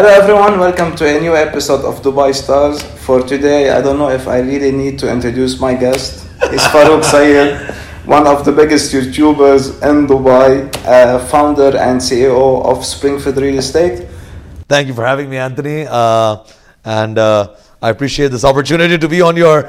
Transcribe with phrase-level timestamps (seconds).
[0.00, 2.80] Hello everyone, welcome to a new episode of Dubai Stars.
[3.04, 6.26] For today, I don't know if I really need to introduce my guest.
[6.44, 7.60] It's Farooq Syed,
[8.06, 14.08] one of the biggest YouTubers in Dubai, uh, founder and CEO of Springfield Real Estate.
[14.70, 15.86] Thank you for having me, Anthony.
[15.86, 16.46] Uh,
[16.82, 19.68] and uh, I appreciate this opportunity to be on your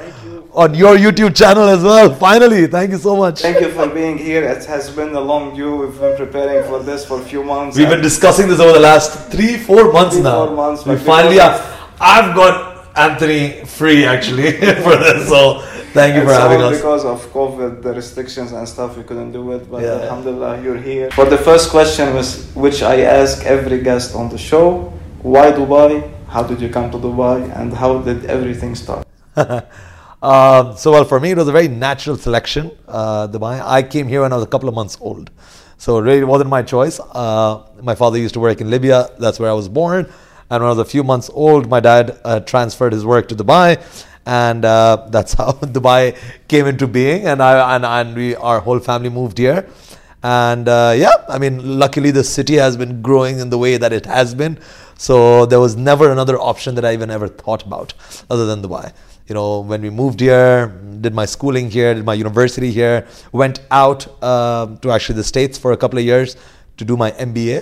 [0.53, 2.13] on your YouTube channel as well.
[2.13, 3.41] Finally, thank you so much.
[3.41, 4.43] Thank you for being here.
[4.43, 5.75] It has been a long due.
[5.77, 7.77] We've been preparing for this for a few months.
[7.77, 10.47] We've been discussing this over the last three, four months Three, now.
[10.47, 11.61] four months, we finally have.
[11.99, 14.51] I've got Anthony free actually
[14.85, 15.61] for this, so
[15.93, 16.77] thank you for having us.
[16.77, 19.69] because of COVID, the restrictions and stuff, we couldn't do it.
[19.71, 20.01] But Yeah.
[20.03, 21.09] alhamdulillah, you're here.
[21.11, 26.11] For the first question, was, which I ask every guest on the show, why Dubai?
[26.27, 27.37] How did you come to Dubai?
[27.57, 29.05] And how did everything start?
[30.21, 32.71] Um, so, well, for me, it was a very natural selection.
[32.87, 33.59] Uh, Dubai.
[33.63, 35.31] I came here when I was a couple of months old,
[35.77, 36.99] so really it really wasn't my choice.
[36.99, 39.09] Uh, my father used to work in Libya.
[39.17, 40.05] That's where I was born.
[40.51, 43.35] And when I was a few months old, my dad uh, transferred his work to
[43.35, 43.81] Dubai,
[44.27, 46.15] and uh, that's how Dubai
[46.47, 47.25] came into being.
[47.25, 49.67] And I and, and we, our whole family moved here.
[50.21, 53.91] And uh, yeah, I mean, luckily the city has been growing in the way that
[53.91, 54.59] it has been.
[54.97, 57.95] So there was never another option that I even ever thought about
[58.29, 58.93] other than Dubai.
[59.27, 60.67] You know, when we moved here,
[60.99, 65.57] did my schooling here, did my university here, went out um to actually the States
[65.57, 66.35] for a couple of years
[66.77, 67.59] to do my MBA.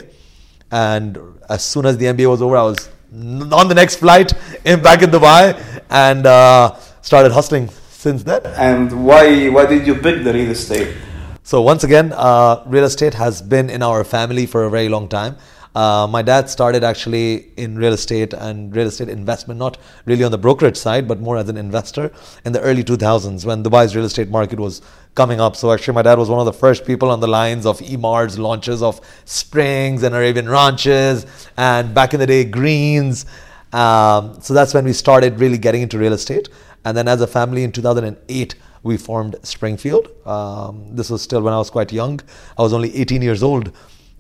[0.72, 1.18] And
[1.50, 4.34] as soon as the MBA was over, I was on the next flight
[4.66, 5.44] in back in Dubai
[5.90, 8.42] and uh, started hustling since then.
[8.46, 10.96] And why why did you pick the real estate?
[11.44, 15.08] So once again, uh, real estate has been in our family for a very long
[15.10, 15.36] time.
[15.76, 20.32] Uh, my dad started actually in real estate and real estate investment, not really on
[20.32, 22.12] the brokerage side, but more as an investor
[22.44, 24.82] in the early 2000s when Dubai's real estate market was
[25.14, 25.56] coming up.
[25.56, 28.40] So actually, my dad was one of the first people on the lines of Emaar's
[28.40, 33.26] launches of Springs and Arabian Ranches, and back in the day, Greens.
[33.72, 36.50] Um, so that's when we started really getting into real estate.
[36.86, 40.08] And then as a family in 2008, we formed Springfield.
[40.26, 42.20] Um, this was still when I was quite young.
[42.58, 43.72] I was only 18 years old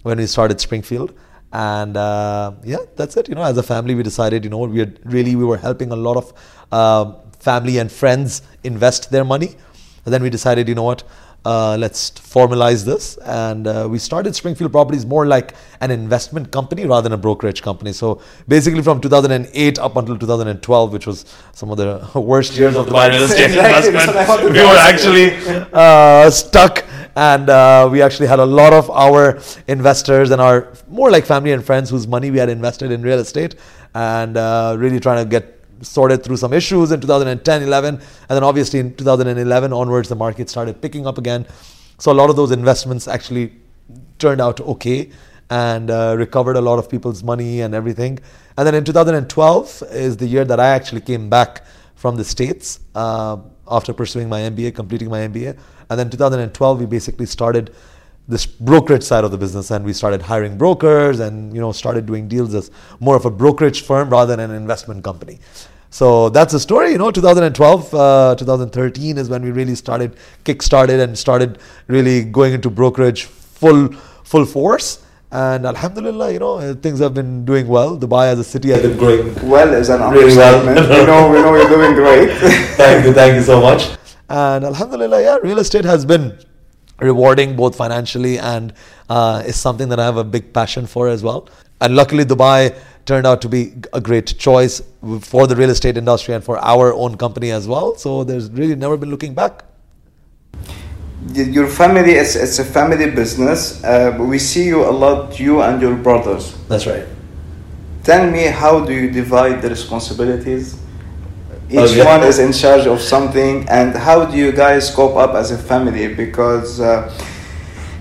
[0.04, 1.14] when we started Springfield.
[1.52, 3.28] And uh, yeah, that's it.
[3.28, 5.92] You know, as a family, we decided, you know, we had really we were helping
[5.92, 6.34] a lot of
[6.72, 9.56] uh, family and friends invest their money.
[10.06, 11.04] And then we decided, you know what,
[11.46, 13.18] uh, let's formalize this.
[13.18, 17.62] And uh, we started Springfield Properties more like an investment company rather than a brokerage
[17.62, 17.94] company.
[17.94, 22.88] So basically, from 2008 up until 2012, which was some of the worst years of
[22.88, 26.86] Dubai real estate Exactly, that's what I wanted investment, we were actually uh, stuck.
[27.16, 31.52] And uh, we actually had a lot of our investors and our more like family
[31.52, 33.56] and friends whose money we had invested in real estate
[33.94, 38.44] and uh, really trying to get sorted through some issues in 2010 11 and then
[38.44, 41.46] obviously in 2011 onwards the market started picking up again.
[41.98, 43.54] So a lot of those investments actually
[44.18, 45.10] turned out okay
[45.50, 48.20] and uh, recovered a lot of people's money and everything.
[48.58, 51.64] And then in 2012 is the year that i actually came back
[51.96, 53.38] from the states uh,
[53.70, 55.58] after pursuing my mba completing my mba
[55.90, 57.74] and then 2012 we basically started
[58.36, 62.06] this brokerage side of the business and we started hiring brokers and you know started
[62.12, 62.70] doing deals as
[63.08, 65.38] more of a brokerage firm rather than an investment company
[66.00, 70.62] so that's the story you know 2012 uh, 2013 is when we really started kick
[70.62, 71.58] started and started
[71.88, 73.82] really going into brokerage full
[74.34, 74.90] full force
[75.32, 78.98] and alhamdulillah you know things have been doing well dubai as a city has been
[78.98, 80.68] growing Well is an Really well.
[80.68, 81.00] understatement.
[81.00, 82.30] we know we know you're doing great.
[82.84, 83.82] thank you, thank you so much.
[84.30, 86.26] And Alhamdulillah, yeah, real estate has been
[87.02, 88.74] rewarding both financially and
[89.10, 91.50] uh, is something that I have a big passion for as well.
[91.82, 94.82] And luckily, Dubai turned out to be a great choice
[95.22, 97.96] for the real estate industry and for our own company as well.
[97.96, 99.64] So there's really never been looking back.
[101.34, 103.84] your family it's, it's a family business.
[103.84, 106.56] Uh, we see you a lot, you and your brothers.
[106.68, 107.06] That's right.
[108.04, 110.80] Tell me how do you divide the responsibilities?
[111.70, 112.06] Each yeah.
[112.06, 115.58] one is in charge of something, and how do you guys cope up as a
[115.58, 116.14] family?
[116.14, 117.12] Because uh,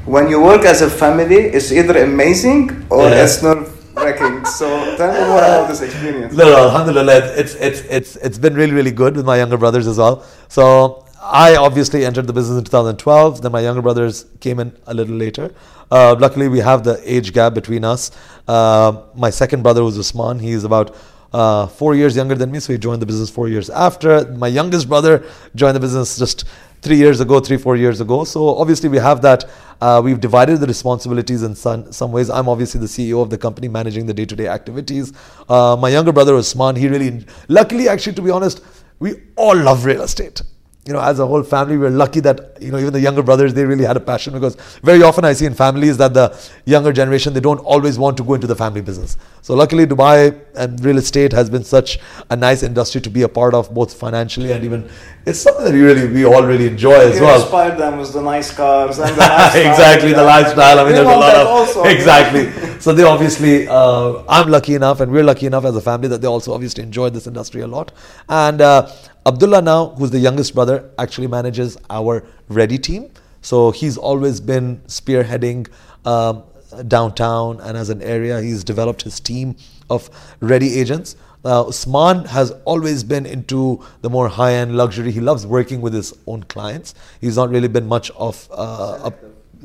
[0.07, 3.25] when you work as a family, it's either amazing or Yeah.
[3.25, 4.45] it's nerve wracking.
[4.47, 6.35] So tell me more about this experience.
[6.35, 9.87] No, no, alhamdulillah, it's, it's, it's, it's been really, really good with my younger brothers
[9.87, 10.25] as well.
[10.49, 13.43] So I obviously entered the business in 2012.
[13.43, 15.53] Then my younger brothers came in a little later.
[15.91, 18.11] Uh, luckily, we have the age gap between us.
[18.47, 20.39] Uh, my second brother was Usman.
[20.39, 20.97] He's about
[21.33, 24.25] uh, four years younger than me, so he joined the business four years after.
[24.33, 26.45] My youngest brother joined the business just
[26.81, 28.25] three years ago, three, four years ago.
[28.25, 29.45] So obviously, we have that.
[29.81, 32.31] Uh, we've divided the responsibilities in some, some ways.
[32.31, 35.13] I'm obviously the CEO of the company, managing the day to day activities.
[35.49, 38.63] Uh, my younger brother, Usman, he really, luckily, actually, to be honest,
[38.99, 40.43] we all love real estate
[40.89, 43.53] you know, as a whole family, we're lucky that, you know, even the younger brothers,
[43.53, 46.95] they really had a passion because very often I see in families that the younger
[46.95, 49.19] generation, they don't always want to go into the family business.
[49.43, 51.99] So luckily, Dubai and real estate has been such
[52.31, 54.89] a nice industry to be a part of, both financially and even,
[55.27, 57.43] it's something that we really, we all really enjoy as You well.
[57.43, 59.23] inspired them with the nice cars and the
[59.71, 60.79] exactly the lifestyle.
[60.79, 61.85] I mean, there's a lot of also.
[61.85, 62.51] exactly.
[62.81, 66.23] so they obviously, uh, I'm lucky enough, and we're lucky enough as a family that
[66.23, 67.93] they also obviously enjoyed this industry a lot.
[68.31, 68.91] And uh,
[69.27, 73.11] Abdullah now, who's the youngest brother, actually manages our Ready team.
[73.43, 75.69] So he's always been spearheading.
[76.05, 76.45] Um,
[76.87, 79.57] downtown and as an area he's developed his team
[79.89, 80.11] of
[80.41, 85.13] ready agents uh, Usman has always been into the more high-end luxury.
[85.13, 86.95] He loves working with his own clients.
[87.21, 89.13] He's not really been much of uh, a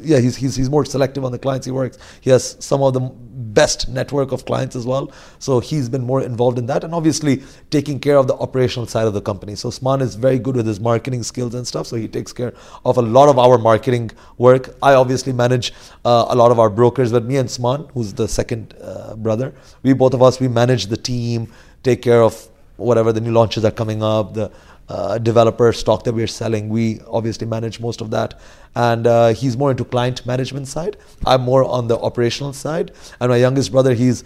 [0.04, 1.98] yeah, he's, he's, he's more selective on the clients he works.
[2.22, 5.12] He has some of the best network of clients as well.
[5.40, 9.08] So he's been more involved in that and obviously taking care of the operational side
[9.08, 9.56] of the company.
[9.56, 11.88] So Usman is very good with his marketing skills and stuff.
[11.88, 12.54] So he takes care
[12.86, 14.76] of a lot of our marketing work.
[14.82, 15.74] I obviously manage
[16.06, 19.54] uh, a lot of our brokers, but me and Usman, who's the second uh, brother,
[19.84, 21.52] we both of us, we manage the team,
[21.84, 22.48] take care of
[22.78, 24.52] whatever the new launches are coming up, the
[24.90, 26.70] uh, developer stock that we're selling.
[26.70, 28.40] We obviously manage most of that.
[28.76, 30.98] And uh, he's more into client management side.
[31.26, 32.92] I'm more on the operational side.
[33.20, 34.24] And my youngest brother, he's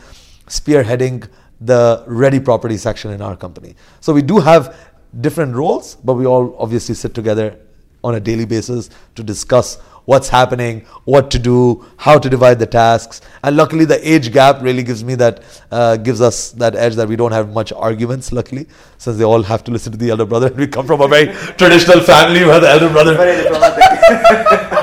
[0.48, 3.76] spearheading the ready property section in our company.
[4.00, 4.76] So we do have
[5.22, 7.58] different roles, but we all obviously sit together
[8.04, 12.66] on a daily basis to discuss what's happening, what to do, how to divide the
[12.66, 13.20] tasks.
[13.44, 17.10] And luckily, the age gap really gives me that, uh, gives us that edge that
[17.10, 18.68] we don't have much arguments, luckily,
[18.98, 20.48] since they all have to listen to the elder brother.
[20.48, 23.14] And we come from a very traditional family where the elder brother.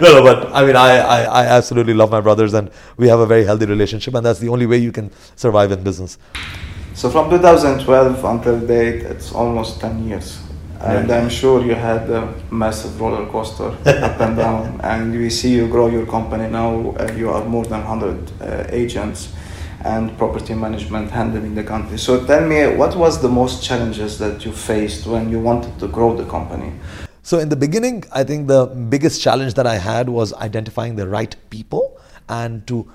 [0.00, 3.20] No, no, but I mean, I, I, I absolutely love my brothers and we have
[3.20, 6.16] a very healthy relationship, and that's the only way you can survive in business.
[6.94, 10.39] So from 2012 until date, it's almost 10 years.
[10.80, 14.80] And I'm sure you had a massive roller coaster up and down.
[14.82, 16.94] And we see you grow your company now.
[16.98, 19.32] Uh, you are more than 100 uh, agents
[19.84, 21.98] and property management handling the country.
[21.98, 25.88] So tell me, what was the most challenges that you faced when you wanted to
[25.88, 26.72] grow the company?
[27.22, 31.06] So in the beginning, I think the biggest challenge that I had was identifying the
[31.06, 31.98] right people
[32.28, 32.90] and to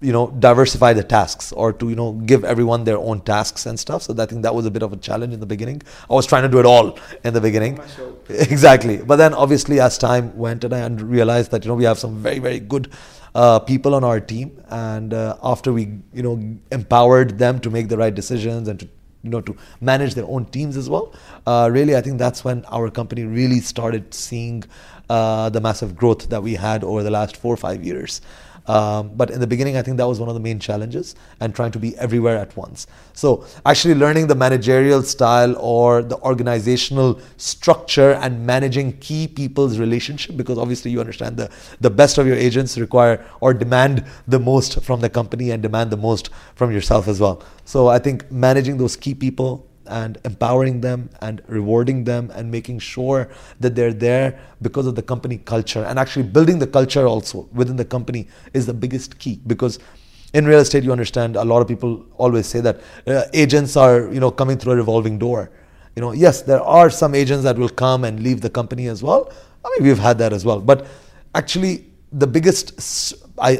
[0.00, 3.80] you know diversify the tasks or to you know give everyone their own tasks and
[3.80, 4.02] stuff.
[4.02, 5.82] So i think that was a bit of a challenge in the beginning.
[6.10, 7.80] I was trying to do it all in the beginning.
[8.28, 8.98] Exactly.
[8.98, 12.16] But then obviously as time went and i realized that you know we have some
[12.16, 12.90] very very good
[13.34, 14.60] uh, people on our team.
[14.68, 16.36] And uh, after we you know
[16.70, 18.88] empowered them to make the right decisions and to
[19.22, 21.12] you know to manage their own teams as well
[21.46, 24.62] uh, really i think that's when our company really started seeing
[25.10, 28.20] uh, the massive growth that we had over the last four or five years
[28.66, 31.54] um, but in the beginning, I think that was one of the main challenges and
[31.54, 32.86] trying to be everywhere at once.
[33.12, 40.36] So, actually, learning the managerial style or the organizational structure and managing key people's relationship,
[40.36, 44.82] because obviously, you understand the, the best of your agents require or demand the most
[44.82, 47.42] from the company and demand the most from yourself as well.
[47.64, 52.78] So, I think managing those key people and empowering them and rewarding them and making
[52.78, 53.28] sure
[53.60, 55.84] that they're there because of the company culture.
[55.84, 59.78] And actually building the culture also within the company is the biggest key because
[60.34, 64.12] in real estate you understand a lot of people always say that uh, agents are
[64.12, 65.50] you know coming through a revolving door.
[65.94, 69.02] You know yes there are some agents that will come and leave the company as
[69.02, 69.32] well.
[69.64, 70.60] I mean we've had that as well.
[70.60, 70.86] But
[71.34, 73.56] actually the biggest i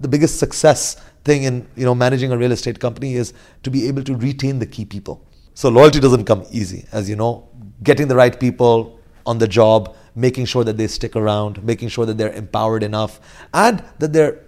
[0.00, 3.86] the biggest success thing in you know managing a real estate company is to be
[3.88, 5.24] able to retain the key people
[5.60, 7.46] so loyalty doesn't come easy, as you know.
[7.82, 12.06] Getting the right people on the job, making sure that they stick around, making sure
[12.06, 13.20] that they're empowered enough,
[13.52, 14.40] and that they're,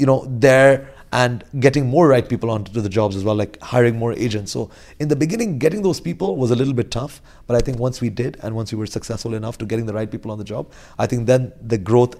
[0.00, 3.96] you know, there and getting more right people onto the jobs as well, like hiring
[3.96, 4.50] more agents.
[4.50, 4.68] So
[4.98, 8.00] in the beginning, getting those people was a little bit tough, but I think once
[8.00, 10.42] we did, and once we were successful enough to getting the right people on the
[10.42, 12.16] job, I think then the growth,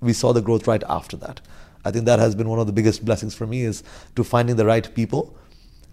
[0.00, 1.42] we saw the growth right after that.
[1.84, 3.82] I think that has been one of the biggest blessings for me is
[4.16, 5.36] to finding the right people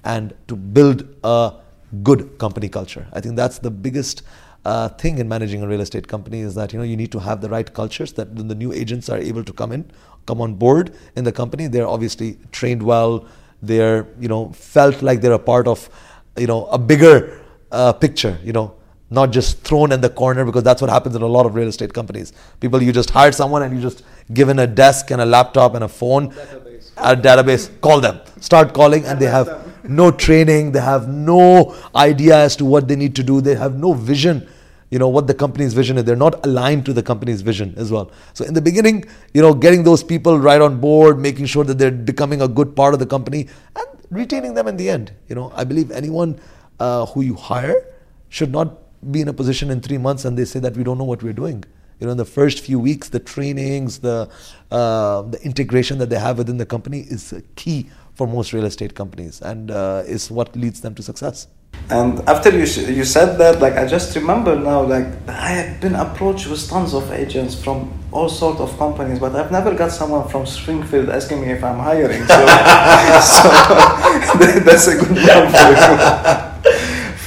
[0.06, 1.67] and to build a
[2.04, 3.08] good company culture.
[3.14, 4.24] I think that's the biggest
[4.66, 7.20] uh, thing in managing a real estate company is that you know you need to
[7.20, 9.90] have the right cultures that the new agents are able to come in,
[10.26, 13.26] come on board in the company, they're obviously trained well.
[13.62, 15.90] They're you know felt like they're a part of
[16.38, 17.42] you know a bigger
[17.72, 18.38] uh, picture.
[18.44, 18.78] You know
[19.10, 21.68] not just thrown in the corner because that's what happens in a lot of real
[21.68, 22.34] estate companies.
[22.60, 24.04] People, you just hire someone and you just
[24.34, 26.92] given a desk and a laptop and a phone, database.
[26.98, 28.20] a database, call them.
[28.42, 32.96] Start calling and they have no training, they have no idea as to what they
[32.96, 34.48] need to do, they have no vision.
[34.90, 36.06] You know what the company's vision is.
[36.06, 38.10] They're not aligned to the company's vision as well.
[38.34, 39.04] So in the beginning,
[39.34, 42.74] you know, getting those people right on board, making sure that they're becoming a good
[42.74, 45.12] part of the company, and retaining them in the end.
[45.28, 46.40] You know, I believe anyone
[46.80, 47.86] uh, who you hire
[48.30, 48.78] should not
[49.12, 51.22] be in a position in three months and they say that we don't know what
[51.22, 51.64] we're doing.
[52.00, 54.30] You know, in the first few weeks, the trainings, the
[54.72, 58.96] uh, the integration that they have within the company is key for most real estate
[58.96, 61.48] companies, and uh, is what leads them to success.
[61.90, 62.66] And after you
[63.00, 66.94] you said that, like I just remember now, like I have been approached with tons
[66.94, 67.78] of agents from
[68.12, 71.80] all sorts of companies, but I've never got someone from Springfield asking me if I'm
[71.80, 72.26] hiring.
[72.26, 72.38] So,
[73.34, 73.48] so
[74.66, 75.18] that's a good
[75.54, 76.54] for.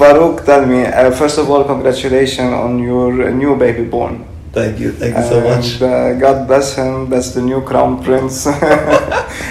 [0.00, 4.26] Farooq, tell me, uh, first of all, congratulations on your new baby born.
[4.52, 5.80] Thank you, thank you so much.
[5.80, 7.09] Uh, God bless him.
[7.09, 8.45] That's the new crown prince,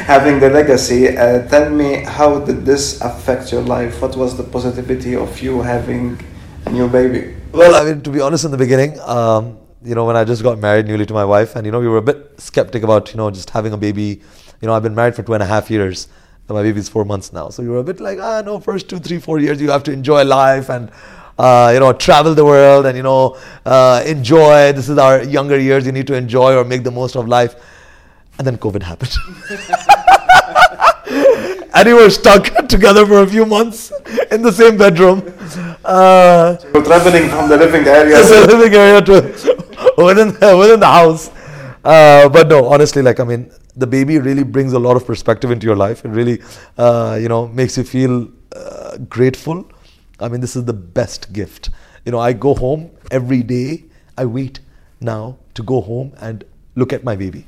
[0.06, 1.18] having the legacy.
[1.18, 4.01] Uh, tell me, how did this affect your life?
[4.01, 6.20] What was the positivity of you having
[6.65, 7.34] a new baby?
[7.53, 10.44] Well, I mean, to be honest, in the beginning, um, you know, when I just
[10.44, 13.12] got married newly to my wife, and you know, we were a bit skeptic about,
[13.12, 14.22] you know, just having a baby.
[14.60, 16.10] You know, I've been married for two and a half years.
[16.50, 18.89] And my baby's four months now, so we were a bit like, ah, no, first
[18.89, 20.89] two, three, four years, you have to enjoy life and
[21.39, 24.74] uh, you know, travel the world and, you know, uh, enjoy.
[24.74, 25.86] This is our younger years.
[25.86, 27.55] You need to enjoy or make the most of life.
[28.38, 29.15] And then COVID happened.
[31.74, 33.93] and we were stuck together for a few months
[34.31, 35.19] in the same bedroom.
[35.86, 38.17] Uh, so traveling from the living area.
[38.17, 39.22] the living area to
[40.03, 41.29] within, within the house.
[41.86, 45.51] Uh, but no, honestly, like, I mean, the baby really brings a lot of perspective
[45.51, 46.03] into your life.
[46.03, 46.41] It really,
[46.77, 49.65] uh, you know, makes you feel uh, grateful
[50.21, 51.69] I mean, this is the best gift.
[52.05, 53.85] You know, I go home every day.
[54.17, 54.59] I wait
[54.99, 56.43] now to go home and
[56.75, 57.45] look at my baby,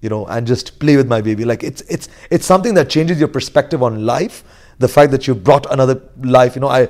[0.00, 1.44] you know, and just play with my baby.
[1.44, 4.44] Like it's it's it's something that changes your perspective on life.
[4.78, 6.54] The fact that you brought another life.
[6.54, 6.88] You know, I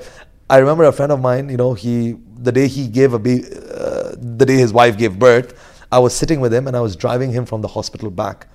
[0.50, 1.48] I remember a friend of mine.
[1.48, 3.44] You know, he the day he gave a baby,
[3.74, 5.54] uh, the day his wife gave birth,
[5.90, 8.48] I was sitting with him and I was driving him from the hospital back,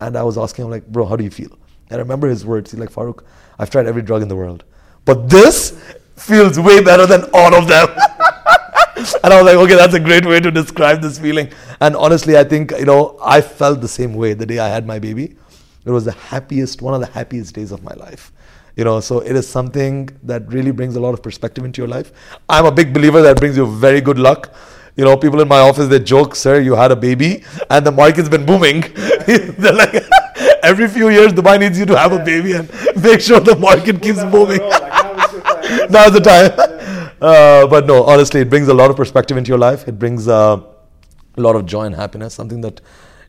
[0.00, 1.58] and I was asking him like, bro, how do you feel?
[1.90, 2.70] And I remember his words.
[2.70, 3.22] He's like, Farooq,
[3.58, 4.64] I've tried every drug in the world,
[5.04, 5.80] but this
[6.16, 7.88] feels way better than all of them.
[9.22, 11.50] and I was like, okay, that's a great way to describe this feeling.
[11.80, 14.86] And honestly, I think, you know, I felt the same way the day I had
[14.86, 15.36] my baby.
[15.84, 18.32] It was the happiest, one of the happiest days of my life.
[18.74, 21.88] You know, so it is something that really brings a lot of perspective into your
[21.88, 22.12] life.
[22.48, 24.54] I'm a big believer that brings you very good luck.
[24.96, 27.92] You know, people in my office they joke, "Sir, you had a baby, and the
[27.92, 28.80] market's been booming."
[29.26, 29.94] They're like,
[30.62, 32.70] every few years, Dubai needs you to have a baby and
[33.02, 34.60] make sure the market keeps booming.
[35.90, 36.52] now's the time.
[37.18, 39.88] Uh, but no, honestly, it brings a lot of perspective into your life.
[39.88, 40.60] It brings uh,
[41.34, 42.82] a lot of joy and happiness, something that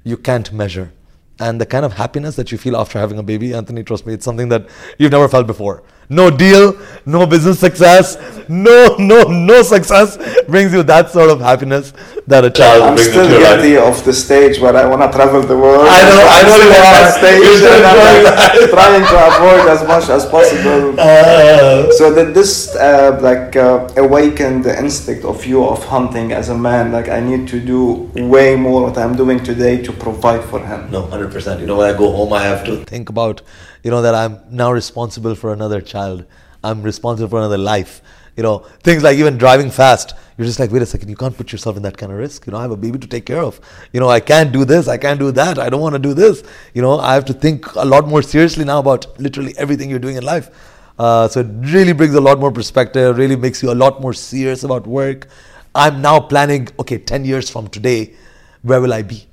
[0.04, 0.92] you can't measure.
[1.40, 4.14] And the kind of happiness that you feel after having a baby, Anthony, trust me,
[4.14, 4.68] it's something that
[4.98, 5.84] you've never felt before.
[6.10, 8.18] No deal, no business success,
[8.50, 11.94] no, no, no success brings you that sort of happiness
[12.28, 14.00] that a child I'm brings still into your guilty life.
[14.00, 15.86] of the stage where I want to travel the world.
[15.90, 17.00] I know, I know you Still in are.
[17.00, 20.96] that stage and I'm like trying to avoid as much as possible.
[21.08, 26.50] Uh, So did this uh, like uh, awaken the instinct of you of hunting as
[26.50, 26.92] a man?
[26.92, 30.92] Like I need to do way more what I'm doing today to provide for him.
[30.92, 31.60] No, hundred percent.
[31.62, 33.42] You know, when I go home, I have to think about,
[33.84, 36.26] you know, that I'm now responsible for another child.
[36.64, 38.02] I'm responsible for another life.
[38.38, 40.14] You know, things like even driving fast.
[40.38, 42.46] You're just like, wait a second, you can't put yourself in that kind of risk.
[42.46, 43.60] You know, I have a baby to take care of.
[43.92, 44.88] You know, I can't do this.
[44.88, 45.58] I can't do that.
[45.58, 46.44] I don't want to do this.
[46.76, 49.98] You know, I have to think a lot more seriously now about literally everything you're
[49.98, 50.52] doing in life.
[51.00, 53.18] Uh, so it really brings a lot more perspective.
[53.18, 55.28] Really makes you a lot more serious about work.
[55.74, 56.70] I'm now planning.
[56.80, 58.14] Okay, ten years from today,
[58.62, 59.28] where will I be?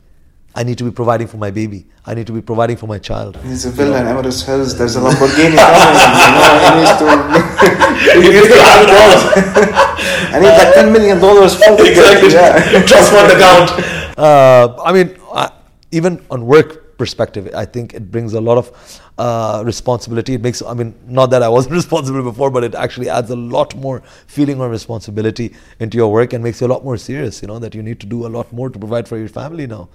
[0.55, 1.87] I need to be providing for my baby.
[2.07, 3.37] I need to be providing for my child.
[3.43, 4.77] He's a villa in Emirates Hills.
[4.79, 5.99] There's a Lamborghini coming.
[6.25, 7.84] You know, he needs to.
[8.15, 9.19] You need to have it all.
[10.35, 12.83] I need like ten million dollars for the Yeah.
[12.87, 13.71] Trust fund account.
[14.19, 15.51] Uh, I mean, I,
[15.91, 20.35] even on work perspective, I think it brings a lot of uh, responsibility.
[20.35, 23.37] It makes, I mean, not that I wasn't responsible before, but it actually adds a
[23.37, 27.43] lot more feeling or responsibility into your work and makes you a lot more serious.
[27.43, 29.67] You know that you need to do a lot more to provide for your family
[29.67, 29.89] now.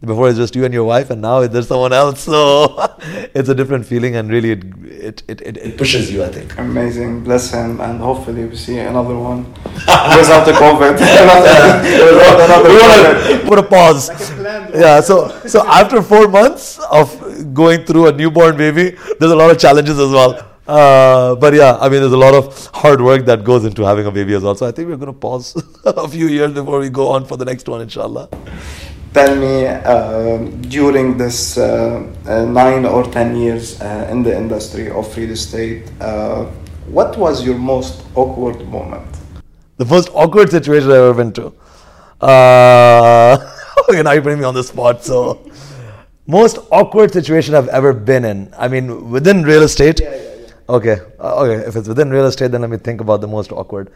[0.00, 2.20] Before it's just you and your wife, and now there's someone else.
[2.20, 2.76] So
[3.34, 6.22] it's a different feeling, and really, it it, it, it, it pushes you.
[6.22, 6.58] I think.
[6.58, 9.44] Amazing, bless him, and hopefully we see another one
[10.18, 10.96] without the COVID.
[12.44, 12.82] another we COVID.
[12.82, 14.10] want to put a pause.
[14.74, 15.00] yeah.
[15.00, 19.58] So so after four months of going through a newborn baby, there's a lot of
[19.58, 20.50] challenges as well.
[20.66, 24.06] Uh, but yeah, I mean, there's a lot of hard work that goes into having
[24.06, 24.54] a baby as well.
[24.54, 27.36] So I think we're going to pause a few years before we go on for
[27.36, 28.28] the next one, inshallah.
[29.14, 34.90] Tell me, uh, during this uh, uh, nine or ten years uh, in the industry
[34.90, 36.46] of real estate, uh,
[36.88, 39.06] what was your most awkward moment?
[39.76, 41.52] The most awkward situation I've ever been to.
[42.20, 43.38] Uh,
[43.88, 45.04] okay, now you're putting me on the spot.
[45.04, 45.48] So,
[46.26, 48.52] most awkward situation I've ever been in.
[48.58, 50.00] I mean, within real estate.
[50.68, 51.64] Okay, uh, okay.
[51.68, 53.92] If it's within real estate, then let me think about the most awkward.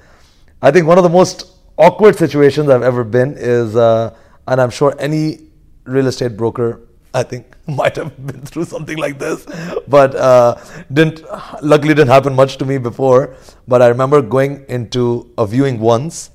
[0.63, 4.15] I think one of the most awkward situations I've ever been is, uh,
[4.49, 5.41] and I'm sure any
[5.85, 6.81] real estate broker,
[7.15, 9.47] I think, might have been through something like this,
[9.87, 10.57] but uh,
[10.93, 11.23] didn't.
[11.63, 13.37] Luckily, didn't happen much to me before.
[13.67, 16.31] But I remember going into a viewing once,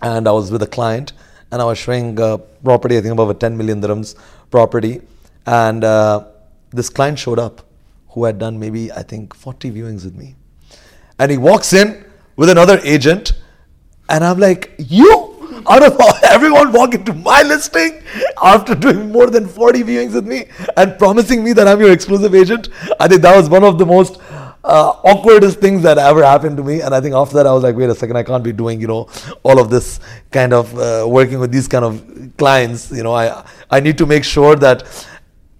[0.00, 1.12] and I was with a client,
[1.50, 4.14] and I was showing a property, I think about a 10 million dirhams
[4.50, 5.00] property,
[5.46, 6.24] and uh,
[6.70, 7.66] this client showed up,
[8.10, 10.36] who had done maybe I think 40 viewings with me,
[11.18, 12.04] and he walks in
[12.36, 13.32] with another agent,
[14.08, 15.27] and I'm like, you
[15.68, 18.02] out of everyone walking to my listing
[18.42, 20.46] after doing more than 40 viewings with me
[20.76, 22.68] and promising me that I'm your exclusive agent.
[22.98, 24.20] I think that was one of the most
[24.64, 26.80] uh, awkwardest things that ever happened to me.
[26.80, 28.80] And I think after that, I was like, wait a second, I can't be doing,
[28.80, 29.08] you know,
[29.42, 32.02] all of this kind of uh, working with these kind of
[32.36, 32.90] clients.
[32.90, 35.06] You know, I I need to make sure that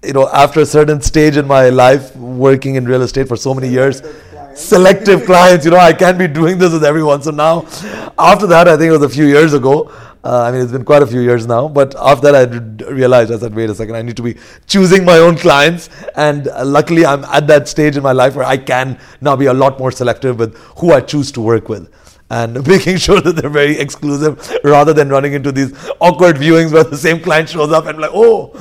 [0.05, 3.55] you know after a certain stage in my life working in real estate for so
[3.55, 4.03] many years
[4.59, 5.65] selective clients.
[5.65, 7.23] You know, I can't be doing this with everyone.
[7.23, 7.67] So now,
[8.19, 9.91] after that, I think it was a few years ago.
[10.25, 13.33] Uh, I mean, it's been quite a few years now, but after that, I realized
[13.33, 14.37] I said, wait a second, I need to be
[14.67, 15.88] choosing my own clients.
[16.17, 19.47] And uh, luckily, I'm at that stage in my life where I can now be
[19.47, 21.88] a lot more selective with who I choose to work with
[22.31, 26.85] and making sure that they're very exclusive rather than running into these awkward viewings where
[26.85, 28.53] the same client shows up and like, oh,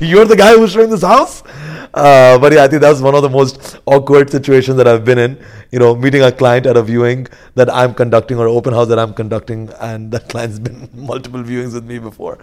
[0.00, 1.42] you're the guy who's showing this house?
[1.92, 5.18] Uh, but yeah, I think that's one of the most awkward situations that I've been
[5.18, 5.44] in.
[5.72, 8.98] You know, meeting a client at a viewing that I'm conducting or open house that
[8.98, 12.38] I'm conducting, and that client's been multiple viewings with me before.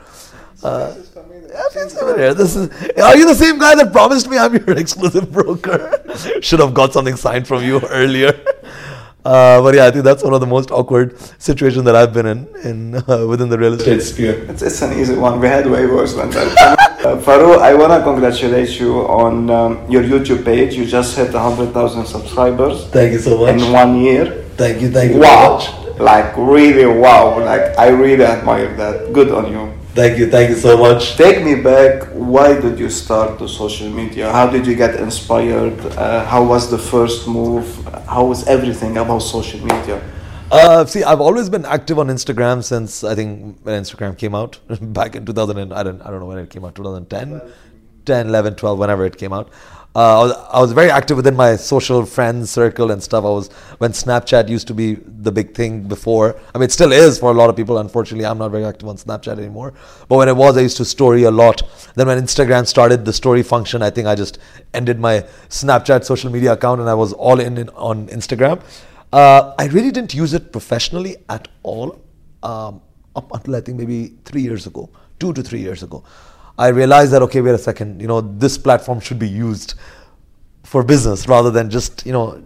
[0.64, 0.96] Uh,
[2.18, 2.70] yeah, This is.
[2.98, 6.04] Are you the same guy that promised me I'm your exclusive broker?
[6.42, 8.34] Should have got something signed from you earlier.
[9.28, 12.26] Uh, but yeah, I think that's one of the most awkward situations that I've been
[12.34, 14.36] in in uh, within the real estate sphere.
[14.52, 15.42] It's, it's an easy one.
[15.42, 16.56] We had way worse than that.
[17.04, 18.92] uh, Farooq, I want to congratulate you
[19.24, 20.76] on um, your YouTube page.
[20.76, 22.88] You just hit 100,000 subscribers.
[22.88, 23.62] Thank you so much.
[23.62, 24.26] In one year.
[24.56, 25.20] Thank you, thank you.
[25.20, 25.60] Wow.
[26.00, 27.38] Like, really, wow.
[27.44, 29.12] Like, I really admire that.
[29.12, 29.77] Good on you.
[29.98, 31.16] Thank you, thank you so much.
[31.16, 32.04] Take me back.
[32.14, 34.32] Why did you start the social media?
[34.32, 35.80] How did you get inspired?
[35.98, 37.66] Uh, how was the first move?
[38.06, 40.00] How was everything about social media?
[40.52, 44.60] Uh, see, I've always been active on Instagram since I think when Instagram came out
[44.94, 45.58] back in 2000.
[45.58, 46.76] And, I don't, I don't know when it came out.
[46.76, 47.42] 2010,
[48.06, 49.50] 10, 11, 12, whenever it came out
[49.98, 53.26] uh, I, was, I was very active within my social friends circle and stuff.
[53.26, 56.40] I was when Snapchat used to be the big thing before.
[56.54, 57.80] I mean, it still is for a lot of people.
[57.80, 59.74] Unfortunately, I'm not very active on Snapchat anymore.
[60.08, 61.64] But when it was, I used to story a lot.
[61.96, 64.38] Then when Instagram started the story function, I think I just
[64.76, 68.62] ended my Snapchat social media account and I was all in, in on Instagram.
[69.12, 72.00] Uh, I really didn't use it professionally at all
[72.44, 72.82] um,
[73.16, 76.04] up until I think maybe three years ago, two to three years ago.
[76.58, 79.76] I realized that okay, wait a second, you know, this platform should be used
[80.68, 82.44] for business rather than just you know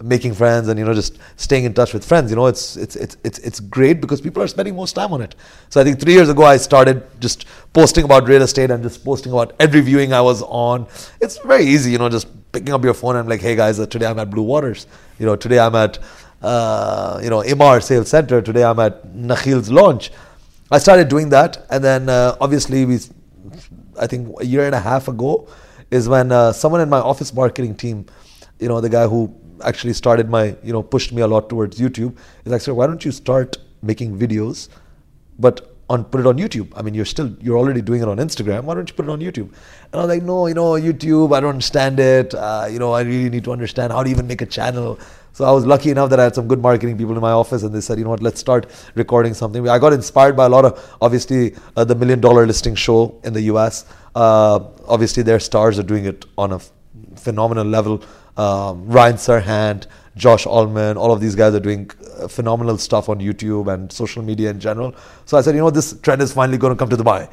[0.00, 2.30] making friends and you know just staying in touch with friends.
[2.30, 5.20] You know it's it's it's it's, it's great because people are spending most time on
[5.20, 5.34] it.
[5.70, 9.04] So i think 3 years ago i started just posting about real estate and just
[9.04, 10.86] posting about every viewing i was on.
[11.20, 13.86] It's very easy you know just picking up your phone and like hey guys uh,
[13.86, 14.86] today i'm at blue waters.
[15.18, 15.98] You know today i'm at
[16.42, 18.40] uh, you know Emaar sales center.
[18.40, 20.12] Today i'm at Nakheel's launch.
[20.70, 23.00] I started doing that and then uh, obviously we
[23.98, 25.48] I think a year and a half ago
[25.90, 28.06] is when uh, someone in my office marketing team,
[28.58, 31.78] you know, the guy who actually started my, you know, pushed me a lot towards
[31.78, 34.68] YouTube, is like, sir, why don't you start making videos,
[35.38, 36.72] but on put it on YouTube.
[36.76, 38.64] I mean, you're still you're already doing it on Instagram.
[38.64, 39.52] Why don't you put it on YouTube?
[39.92, 41.36] And I was like, no, you know, YouTube.
[41.36, 42.34] I don't understand it.
[42.34, 44.98] Uh, you know, I really need to understand how to even make a channel.
[45.32, 47.64] So I was lucky enough that I had some good marketing people in my office,
[47.64, 49.68] and they said, you know what, let's start recording something.
[49.68, 53.32] I got inspired by a lot of, obviously, uh, the Million Dollar Listing Show in
[53.32, 53.84] the U.S.
[54.14, 56.60] Uh, obviously, their stars are doing it on a
[57.16, 58.04] phenomenal level.
[58.36, 59.86] Um, Ryan Serhant,
[60.16, 64.22] Josh Altman, all of these guys are doing uh, phenomenal stuff on YouTube and social
[64.22, 64.94] media in general.
[65.26, 67.30] So I said, you know, this trend is finally going to come to Dubai.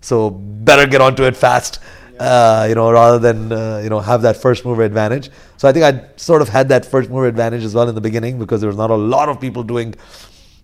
[0.00, 1.78] So better get onto it fast
[2.22, 5.30] uh, you know, rather than uh, you know have that first mover advantage.
[5.56, 8.00] So I think I sort of had that first mover advantage as well in the
[8.00, 9.94] beginning because there was not a lot of people doing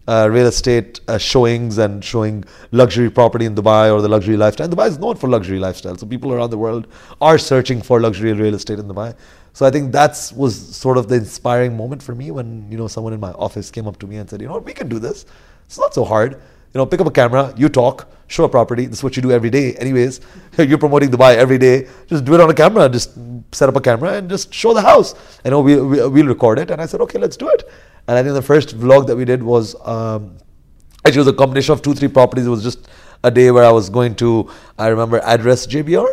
[0.06, 4.68] uh, real estate uh, showings and showing luxury property in Dubai or the luxury lifestyle.
[4.68, 6.86] Dubai is known for luxury lifestyle, so people around the world
[7.20, 9.14] are searching for luxury real estate in Dubai.
[9.58, 12.86] So I think that was sort of the inspiring moment for me when you know
[12.86, 14.88] someone in my office came up to me and said, you know, what, we can
[14.88, 15.26] do this.
[15.66, 16.40] It's not so hard
[16.74, 18.84] you know, pick up a camera, you talk, show a property.
[18.84, 19.74] This is what you do every day.
[19.76, 20.20] Anyways,
[20.58, 21.88] you're promoting Dubai every day.
[22.06, 22.88] Just do it on a camera.
[22.90, 23.12] Just
[23.52, 25.14] set up a camera and just show the house.
[25.44, 26.70] I know we, we, will record it.
[26.70, 27.62] And I said, okay, let's do it.
[28.06, 30.36] And I think the first vlog that we did was um,
[31.06, 32.46] actually was a combination of two, three properties.
[32.46, 32.86] It was just
[33.24, 36.06] a day where I was going to, I remember, address JBR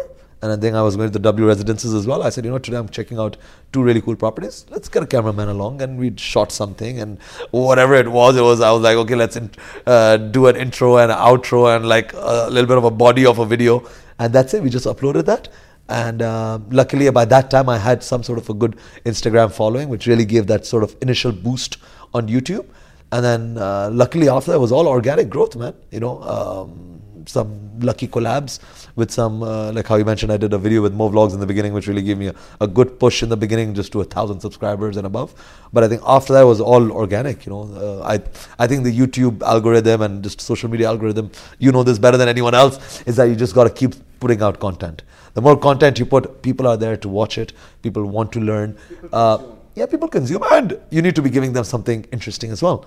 [0.45, 2.21] And I think I was going to the W residences as well.
[2.21, 3.35] I said, you know, today I'm checking out
[3.73, 4.67] two really cool properties.
[4.69, 8.61] Let's get a cameraman along, and we'd shot something, and whatever it was, it was.
[8.61, 9.49] I was like, okay, let's in,
[9.87, 13.25] uh, do an intro and an outro and like a little bit of a body
[13.25, 14.61] of a video, and that's it.
[14.61, 15.49] We just uploaded that.
[15.89, 19.89] And uh, luckily, by that time, I had some sort of a good Instagram following,
[19.89, 21.77] which really gave that sort of initial boost
[22.13, 22.67] on YouTube.
[23.11, 25.73] And then, uh, luckily, after that, was all organic growth, man.
[25.89, 28.59] You know, um, some lucky collabs
[28.95, 31.39] with some, uh, like how you mentioned, I did a video with Mo Vlogs in
[31.39, 34.01] the beginning, which really gave me a, a, good push in the beginning, just to
[34.01, 35.33] a thousand subscribers and above.
[35.73, 37.45] But I think after that was all organic.
[37.45, 38.21] You know, uh, I
[38.63, 42.29] I think the YouTube algorithm and just social media algorithm, you know this better than
[42.29, 45.03] anyone else, is that you just got to keep putting out content.
[45.33, 47.53] The more content you put, people are there to watch it.
[47.81, 48.77] People want to learn.
[49.11, 49.39] Uh,
[49.75, 52.85] yeah, people consume, and you need to be giving them something interesting as well.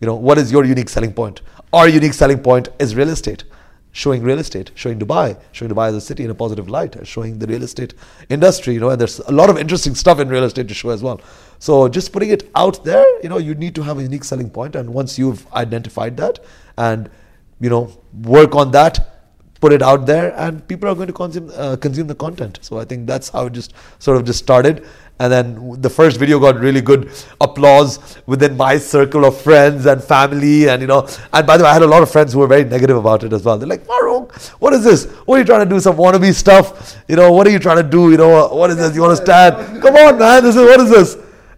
[0.00, 1.40] You know, what is your unique selling point?
[1.72, 3.44] Our unique selling point is real estate
[3.96, 7.38] showing real estate, showing Dubai, showing Dubai as a city in a positive light, showing
[7.38, 7.94] the real estate
[8.28, 10.90] industry, you know, and there's a lot of interesting stuff in real estate to show
[10.90, 11.18] as well.
[11.60, 14.50] So just putting it out there, you know, you need to have a unique selling
[14.50, 16.40] point, and once you've identified that,
[16.76, 17.08] and
[17.58, 17.90] you know,
[18.24, 19.16] work on that,
[19.62, 22.58] put it out there, and people are going to consume uh, consume the content.
[22.60, 24.86] So I think that's how it just sort of just started
[25.18, 30.02] and then the first video got really good applause within my circle of friends and
[30.02, 32.40] family and you know and by the way i had a lot of friends who
[32.40, 33.56] were very negative about it as well.
[33.56, 35.06] They're like Farooq, what is this?
[35.24, 35.80] What are you trying to do?
[35.80, 36.96] Some wannabe stuff?
[37.08, 38.10] You know what are you trying to do?
[38.10, 38.94] You know what is this?
[38.94, 39.82] You want to stand?
[39.82, 41.16] Come on man this is what is this?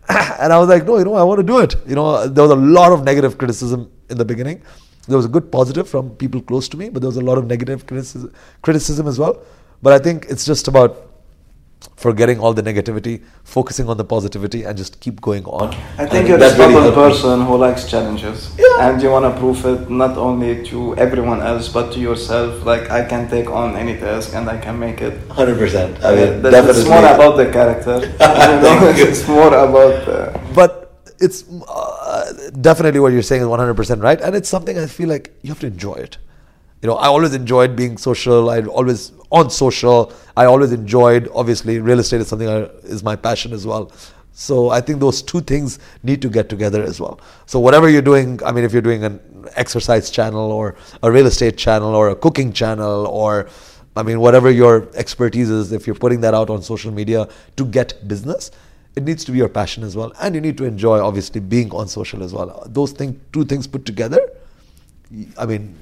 [0.40, 1.74] And i was like no you know i want to do it.
[1.86, 4.62] You know there was a lot of negative criticism in the beginning.
[5.08, 7.38] There was a good positive from people close to me but there was a lot
[7.38, 9.42] of negative criticism, criticism as well.
[9.82, 11.07] But i think it's just about
[11.96, 15.74] forgetting all the negativity, focusing on the positivity, and just keep going on.
[15.98, 18.88] I think you're a stubborn really person who likes challenges, yeah.
[18.88, 22.64] and you want to prove it not only to everyone else but to yourself.
[22.64, 25.14] Like I can take on any task and I can make it.
[25.30, 26.04] Hundred percent.
[26.04, 26.68] I mean, uh, definitely.
[26.78, 27.96] It's more about the character.
[28.00, 30.08] you know, it's more about.
[30.08, 34.86] Uh, but it's uh, definitely what you're saying is 100% right, and it's something I
[34.86, 36.18] feel like you have to enjoy it
[36.82, 38.50] you know, I always enjoyed being social.
[38.50, 40.12] I always on social.
[40.36, 41.28] I always enjoyed.
[41.34, 43.90] Obviously, real estate is something I, is my passion as well.
[44.32, 47.20] So I think those two things need to get together as well.
[47.46, 49.20] So whatever you're doing, I mean, if you're doing an
[49.56, 53.48] exercise channel or a real estate channel or a cooking channel or
[53.96, 57.66] I mean, whatever your expertise is, if you're putting that out on social media to
[57.66, 58.52] get business,
[58.94, 60.12] it needs to be your passion as well.
[60.20, 62.62] And you need to enjoy, obviously, being on social as well.
[62.68, 64.20] Those thing, two things put together,
[65.36, 65.74] I mean,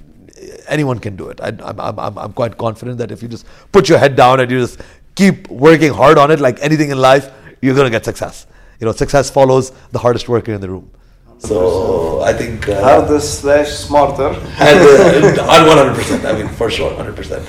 [0.69, 1.41] anyone can do it.
[1.41, 4.41] I, am I'm, I'm, I'm quite confident that if you just put your head down
[4.41, 4.81] and you just
[5.15, 8.47] keep working hard on it, like anything in life, you're going to get success.
[8.81, 10.91] You know, success follows the hardest worker in the room.
[11.39, 14.29] So I think uh, hardest slash smarter.
[14.59, 15.47] and, uh,
[15.95, 16.25] 100%.
[16.25, 17.45] I mean, for sure, 100%.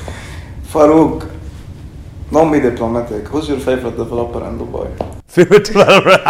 [0.63, 1.31] Farooq,
[2.31, 3.27] don't be diplomatic.
[3.27, 5.21] Who's your favorite developer in Dubai?
[5.27, 6.09] Favorite developer?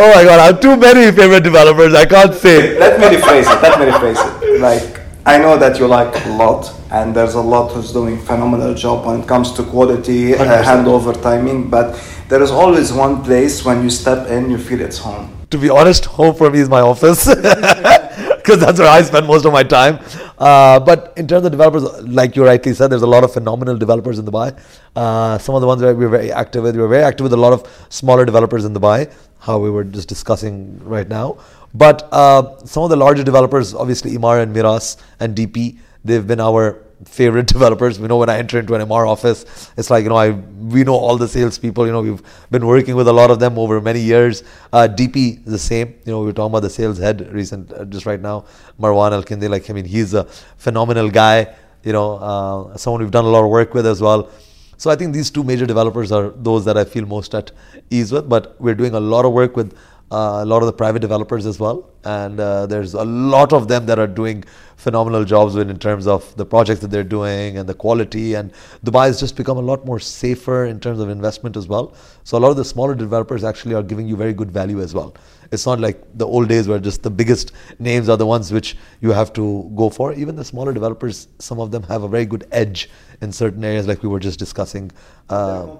[0.00, 1.94] oh my god, I have too many favorite developers.
[1.94, 2.78] I can't say.
[2.78, 3.62] Let me rephrase it.
[3.62, 4.47] Let me rephrase it.
[4.58, 8.74] Like, I know that you like a lot, and there's a lot who's doing phenomenal
[8.74, 11.70] job when it comes to quality, uh, handover timing.
[11.70, 15.34] But there is always one place when you step in, you feel it's home.
[15.50, 17.28] To be honest, home for me is my office.
[18.48, 19.98] because that's where I spend most of my time.
[20.38, 23.76] Uh, but in terms of developers, like you rightly said, there's a lot of phenomenal
[23.76, 24.58] developers in Dubai.
[24.96, 27.36] Uh, some of the ones that we're very active with, we're very active with a
[27.36, 31.38] lot of smaller developers in Dubai, how we were just discussing right now.
[31.74, 36.40] But uh, some of the larger developers, obviously Emaar and Meraas and DP, they've been
[36.40, 38.00] our favorite developers.
[38.00, 40.84] We know when I enter into an Emaar office, it's like you know I we
[40.84, 41.86] know all the salespeople.
[41.86, 44.42] You know we've been working with a lot of them over many years.
[44.72, 45.88] Uh, DP the same.
[46.04, 48.46] You know we were talking about the sales head recent uh, just right now,
[48.80, 49.48] Marwan Al Kindi.
[49.48, 50.24] Like I mean he's a
[50.56, 51.54] phenomenal guy.
[51.84, 54.30] You know uh, someone we've done a lot of work with as well.
[54.78, 57.50] So I think these two major developers are those that I feel most at
[57.90, 58.28] ease with.
[58.28, 59.76] But we're doing a lot of work with
[60.10, 61.90] a lot of the private developers as well.
[62.04, 64.44] And uh, there's a lot of them that are doing
[64.76, 68.34] phenomenal jobs in terms of the projects that they're doing and the quality.
[68.34, 68.52] And
[68.84, 71.94] Dubai has just become a lot more safer in terms of investment as well.
[72.24, 74.94] So a lot of the smaller developers actually are giving you very good value as
[74.94, 75.14] well.
[75.50, 78.76] It's not like the old days where just the biggest names are the ones which
[79.00, 80.12] you have to go for.
[80.12, 82.90] Even the smaller developers, some of them have a very good edge
[83.20, 84.92] in certain areas, like we were just discussing.
[85.28, 85.76] Uh,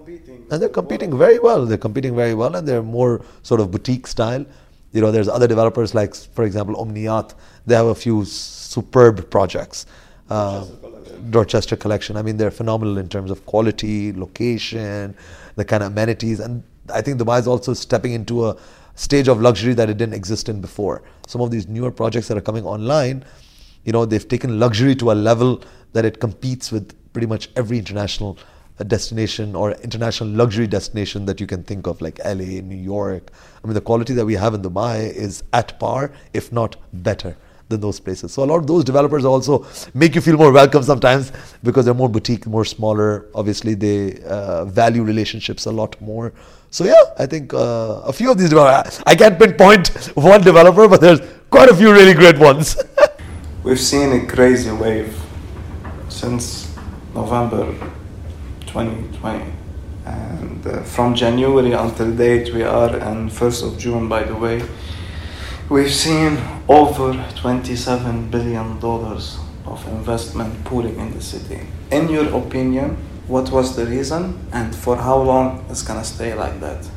[0.50, 1.66] and they're competing very well.
[1.66, 4.44] They're competing very well, and they're more sort of boutique style.
[4.92, 7.34] You know, there's other developers like, for example, Omniyat.
[7.66, 9.86] They have a few superb projects.
[10.30, 10.64] Uh,
[11.30, 12.16] Dorchester Collection.
[12.16, 15.16] I mean, they're phenomenal in terms of quality, location,
[15.56, 18.56] the kind of amenities, and I think Dubai is also stepping into a
[18.94, 21.02] stage of luxury that it didn't exist in before.
[21.26, 23.24] Some of these newer projects that are coming online,
[23.84, 27.78] you know, they've taken luxury to a level that it competes with pretty much every
[27.78, 28.38] international
[28.78, 33.30] uh, destination or international luxury destination that you can think of, like LA, New York.
[33.62, 37.36] I mean, the quality that we have in Dubai is at par, if not better
[37.68, 38.32] than those places.
[38.32, 41.94] So a lot of those developers also make you feel more welcome sometimes because they're
[41.94, 43.26] more boutique, more smaller.
[43.34, 46.32] Obviously, they uh, value relationships a lot more.
[46.70, 49.02] So yeah, I think uh, a few of these developers.
[49.06, 52.76] I can't pinpoint one developer, but there's quite a few really great ones.
[53.64, 55.18] We've seen a crazy wave
[56.08, 56.74] since
[57.14, 57.74] November
[58.68, 59.44] 2020.
[60.06, 64.62] And uh, from January until date, we are and 1st of June, by the way,
[65.68, 71.60] we've seen over 27 billion dollars of investment pooling in the city.
[71.90, 76.58] In your opinion, what was the reason and for how long it's gonna stay like
[76.60, 76.88] that?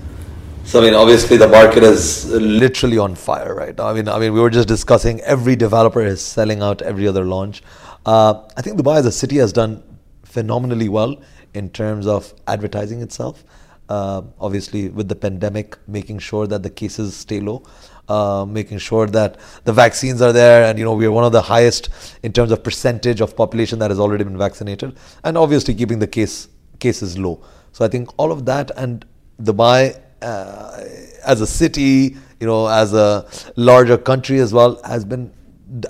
[0.63, 3.87] So I mean, obviously the market is literally on fire right now.
[3.87, 7.25] I mean, I mean, we were just discussing every developer is selling out every other
[7.25, 7.63] launch.
[8.05, 9.83] Uh, I think Dubai as a city has done
[10.23, 11.17] phenomenally well
[11.53, 13.43] in terms of advertising itself.
[13.89, 17.61] Uh, obviously, with the pandemic, making sure that the cases stay low,
[18.07, 21.33] uh, making sure that the vaccines are there, and you know we are one of
[21.33, 21.89] the highest
[22.23, 26.07] in terms of percentage of population that has already been vaccinated, and obviously keeping the
[26.07, 26.47] case
[26.79, 27.43] cases low.
[27.73, 29.05] So I think all of that and
[29.41, 30.81] Dubai uh,
[31.25, 35.33] as a city, you know, as a larger country as well, has been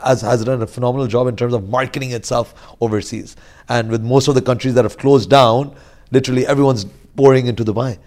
[0.04, 3.36] has, has done a phenomenal job in terms of marketing itself overseas.
[3.70, 5.76] And with most of the countries that have closed down,
[6.12, 7.98] literally everyone's pouring into Dubai.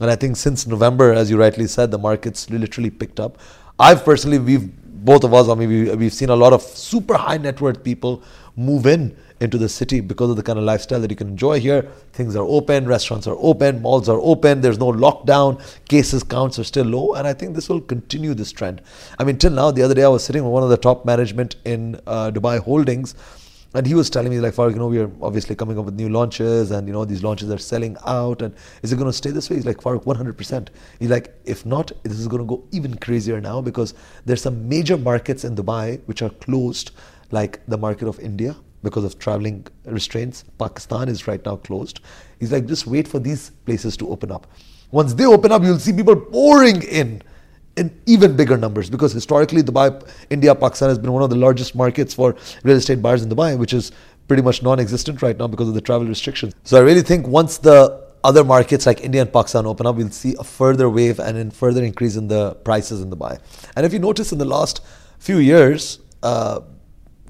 [0.00, 3.38] And I think since November, as you rightly said, the market's literally picked up.
[3.78, 4.70] I've personally, we've
[5.04, 7.82] both of us, I mean, we, we've seen a lot of super high net worth
[7.82, 8.22] people
[8.56, 11.58] move in into the city because of the kind of lifestyle that you can enjoy
[11.58, 11.82] here.
[12.12, 16.64] Things are open, restaurants are open, malls are open, there's no lockdown, cases counts are
[16.64, 18.80] still low, and I think this will continue this trend.
[19.18, 21.04] I mean, till now, the other day I was sitting with one of the top
[21.04, 23.14] management in uh, Dubai Holdings.
[23.74, 25.94] And he was telling me, like, Farooq, you know, we are obviously coming up with
[25.94, 28.42] new launches, and you know, these launches are selling out.
[28.42, 29.56] And is it going to stay this way?
[29.56, 30.68] He's like, Farooq, 100%.
[30.98, 33.94] He's like, if not, this is going to go even crazier now because
[34.26, 36.90] there's some major markets in Dubai which are closed,
[37.30, 40.44] like the market of India, because of traveling restraints.
[40.58, 42.00] Pakistan is right now closed.
[42.40, 44.46] He's like, just wait for these places to open up.
[44.90, 47.22] Once they open up, you'll see people pouring in
[47.76, 51.74] in even bigger numbers because historically Dubai, India, Pakistan has been one of the largest
[51.74, 53.92] markets for real estate buyers in Dubai, which is
[54.28, 56.54] pretty much non-existent right now because of the travel restrictions.
[56.64, 60.10] So I really think once the other markets like India and Pakistan open up, we'll
[60.10, 63.40] see a further wave and a further increase in the prices in Dubai.
[63.74, 64.80] And if you notice in the last
[65.18, 66.60] few years, uh,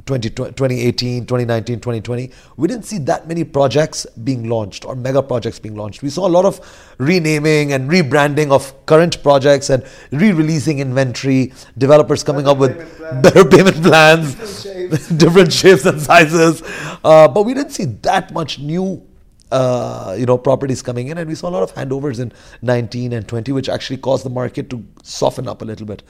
[0.07, 5.77] 2018, 2019, 2020, we didn't see that many projects being launched or mega projects being
[5.77, 6.03] launched.
[6.03, 6.61] We saw a lot of
[6.99, 12.77] renaming and rebranding of current projects and re releasing inventory, developers coming better up with
[12.99, 16.63] payment better payment plans, different shapes, different shapes and sizes.
[17.05, 19.07] Uh, but we didn't see that much new.
[19.51, 23.13] Uh, you know, properties coming in, and we saw a lot of handovers in 19
[23.13, 26.03] and 20, which actually caused the market to soften up a little bit.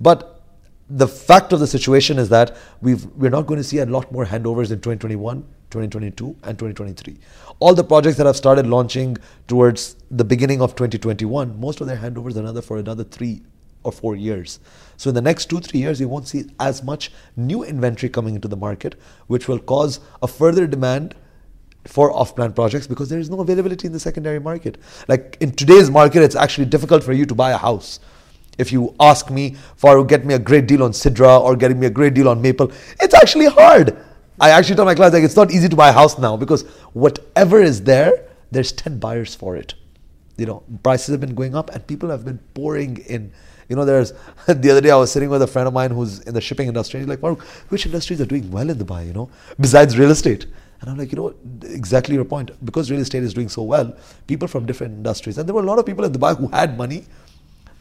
[0.00, 0.31] But
[0.94, 4.12] the fact of the situation is that we've, we're not going to see a lot
[4.12, 7.18] more handovers in 2021, 2022, and 2023.
[7.60, 9.16] All the projects that have started launching
[9.48, 13.42] towards the beginning of 2021, most of their handovers are another for another three
[13.84, 14.60] or four years.
[14.98, 18.34] So in the next two, three years, you won't see as much new inventory coming
[18.34, 21.14] into the market, which will cause a further demand
[21.86, 24.76] for off-plan projects because there is no availability in the secondary market.
[25.08, 27.98] Like in today's market, it's actually difficult for you to buy a house
[28.58, 31.86] if you ask me for get me a great deal on Sidra or getting me
[31.86, 33.96] a great deal on Maple, it's actually hard.
[34.40, 36.62] I actually tell my clients like it's not easy to buy a house now because
[36.92, 39.74] whatever is there, there's 10 buyers for it.
[40.36, 43.32] You know, prices have been going up and people have been pouring in.
[43.68, 44.12] You know, there's
[44.46, 46.68] the other day I was sitting with a friend of mine who's in the shipping
[46.68, 47.00] industry.
[47.00, 47.20] He's like,
[47.68, 50.46] which industries are doing well in Dubai, you know, besides real estate?
[50.80, 52.50] And I'm like, you know, exactly your point.
[52.64, 55.38] Because real estate is doing so well, people from different industries.
[55.38, 57.04] And there were a lot of people in Dubai who had money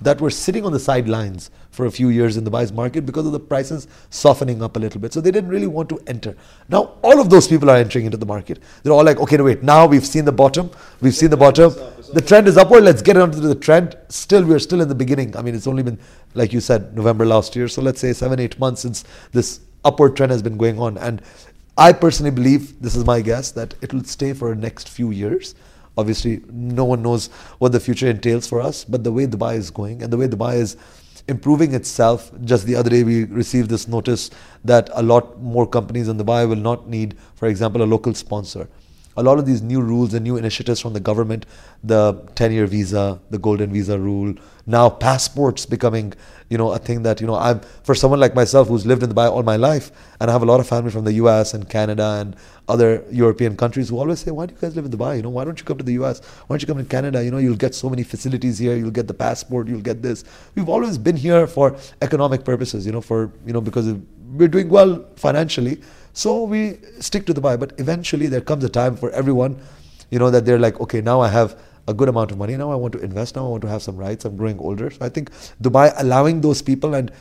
[0.01, 3.25] that were sitting on the sidelines for a few years in the Dubai's market because
[3.25, 5.13] of the prices softening up a little bit.
[5.13, 6.35] So they didn't really want to enter.
[6.69, 8.59] Now all of those people are entering into the market.
[8.83, 10.69] They're all like, okay, wait, now we've seen the bottom.
[10.99, 11.73] We've seen the bottom.
[12.13, 12.83] The trend is upward.
[12.83, 13.95] Let's get onto the trend.
[14.09, 15.37] Still, we're still in the beginning.
[15.37, 15.97] I mean, it's only been,
[16.33, 17.69] like you said, November last year.
[17.69, 20.97] So let's say seven, eight months since this upward trend has been going on.
[20.97, 21.21] And
[21.77, 25.11] I personally believe, this is my guess, that it will stay for the next few
[25.11, 25.55] years.
[25.97, 27.27] Obviously, no one knows
[27.59, 30.27] what the future entails for us, but the way Dubai is going and the way
[30.27, 30.77] Dubai is
[31.27, 32.31] improving itself.
[32.43, 34.29] Just the other day, we received this notice
[34.63, 38.69] that a lot more companies in Dubai will not need, for example, a local sponsor.
[39.17, 41.45] A lot of these new rules and new initiatives from the government,
[41.83, 44.33] the 10-year visa, the golden visa rule,
[44.65, 46.13] now passports becoming,
[46.49, 49.09] you know, a thing that, you know, I'm for someone like myself who's lived in
[49.09, 51.67] Dubai all my life, and I have a lot of family from the US and
[51.67, 52.35] Canada and
[52.67, 55.17] other European countries who always say, Why do you guys live in Dubai?
[55.17, 56.21] You know, why don't you come to the US?
[56.47, 57.23] Why don't you come to Canada?
[57.23, 60.23] You know, you'll get so many facilities here, you'll get the passport, you'll get this.
[60.55, 63.93] We've always been here for economic purposes, you know, for you know, because
[64.33, 65.81] we're doing well financially.
[66.13, 67.57] So we stick to the buy.
[67.57, 69.59] But eventually there comes a time for everyone,
[70.09, 72.55] you know, that they're like, okay, now I have a good amount of money.
[72.57, 73.35] Now I want to invest.
[73.35, 74.25] Now I want to have some rights.
[74.25, 74.89] I'm growing older.
[74.89, 77.11] So I think Dubai allowing those people and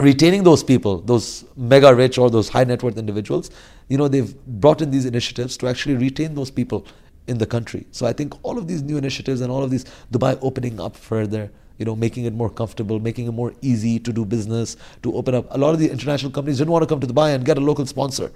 [0.00, 3.50] retaining those people, those mega rich or those high net worth individuals,
[3.88, 6.86] you know, they've brought in these initiatives to actually retain those people
[7.26, 7.86] in the country.
[7.90, 10.96] So I think all of these new initiatives and all of these Dubai opening up
[10.96, 15.14] further, you know, making it more comfortable, making it more easy to do business, to
[15.14, 15.46] open up.
[15.50, 17.60] A lot of the international companies didn't want to come to Dubai and get a
[17.60, 18.32] local sponsor.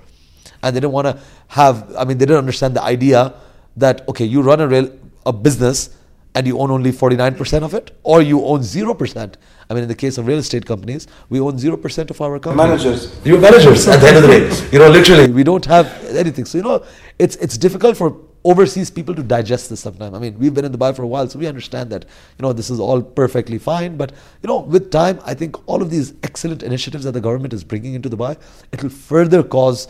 [0.62, 3.34] And they didn't want to have, I mean, they didn't understand the idea
[3.76, 4.90] that, okay, you run a, real,
[5.24, 5.96] a business
[6.34, 9.34] and you own only 49% of it, or you own 0%.
[9.68, 12.68] I mean, in the case of real estate companies, we own 0% of our company.
[12.68, 13.18] Managers.
[13.24, 14.70] You're managers at the end of the day.
[14.72, 16.44] You know, literally, we don't have anything.
[16.44, 16.84] So, you know,
[17.18, 20.14] it's, it's difficult for overseas people to digest this sometimes.
[20.14, 22.04] I mean, we've been in Dubai for a while, so we understand that,
[22.38, 23.96] you know, this is all perfectly fine.
[23.96, 27.52] But, you know, with time, I think all of these excellent initiatives that the government
[27.52, 28.38] is bringing into Dubai,
[28.72, 29.88] it will further cause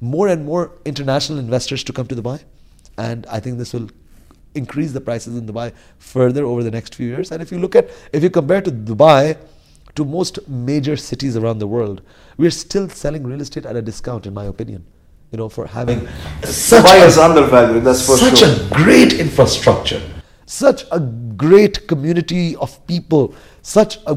[0.00, 2.42] more and more international investors to come to Dubai.
[2.98, 3.88] And I think this will
[4.54, 7.30] increase the prices in Dubai further over the next few years.
[7.30, 9.38] And if you look at, if you compare to Dubai,
[9.94, 12.00] to most major cities around the world,
[12.38, 14.86] we're still selling real estate at a discount, in my opinion
[15.32, 16.06] you know, for having
[16.44, 17.84] such Dubai a, is undervalued.
[17.84, 18.48] That's for such sure.
[18.48, 20.02] a great infrastructure,
[20.46, 24.14] such a great community of people, such a,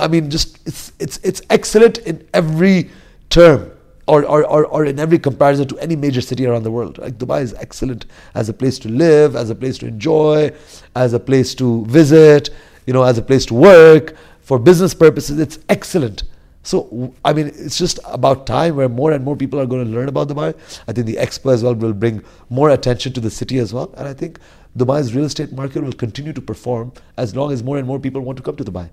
[0.00, 2.90] I mean, just it's it's it's excellent in every
[3.28, 3.72] term.
[4.08, 6.98] Or, or, or, or in every comparison to any major city around the world.
[6.98, 8.06] Like Dubai is excellent
[8.36, 10.52] as a place to live, as a place to enjoy,
[10.94, 12.50] as a place to visit,
[12.86, 14.14] you know, as a place to work.
[14.42, 16.22] For business purposes, it's excellent.
[16.66, 19.90] So, I mean, it's just about time where more and more people are going to
[19.96, 20.52] learn about Dubai.
[20.88, 23.94] I think the expo as well will bring more attention to the city as well.
[23.96, 24.40] And I think
[24.76, 28.20] Dubai's real estate market will continue to perform as long as more and more people
[28.20, 28.88] want to come to Dubai.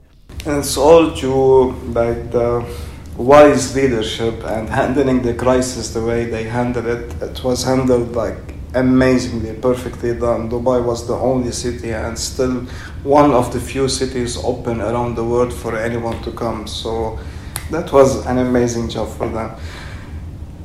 [0.46, 2.64] And it's all due like the
[3.18, 7.24] wise leadership and handling the crisis the way they handled it.
[7.24, 8.38] It was handled like
[8.76, 10.48] amazingly, perfectly done.
[10.48, 12.68] Dubai was the only city and still
[13.02, 16.68] one of the few cities open around the world for anyone to come.
[16.68, 17.18] So
[17.72, 19.56] that was an amazing job for them.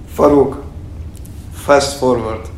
[0.08, 0.64] Farooq,
[1.52, 2.48] fast forward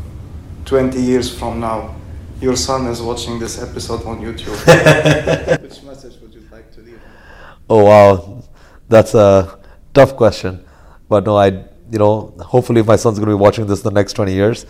[0.64, 1.94] 20 years from now,
[2.40, 4.56] your son is watching this episode on YouTube.
[5.62, 7.00] Which message would you like to leave?
[7.68, 8.42] Oh wow,
[8.88, 9.58] that's a
[9.92, 10.64] tough question.
[11.08, 14.12] But no, I you know hopefully my son's going to be watching this the next
[14.14, 14.64] 20 years.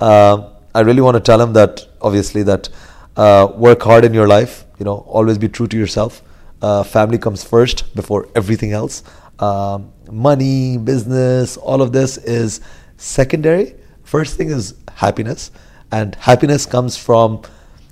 [0.00, 2.68] Uh, I really want to tell him that obviously that
[3.16, 4.64] uh, work hard in your life.
[4.78, 6.22] You know, always be true to yourself.
[6.62, 9.02] Uh, family comes first before everything else.
[9.38, 12.60] Um, money, business, all of this is
[12.96, 13.74] secondary.
[14.04, 15.50] First thing is happiness,
[15.92, 17.42] and happiness comes from